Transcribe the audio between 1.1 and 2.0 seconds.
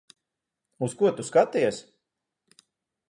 tu skaties?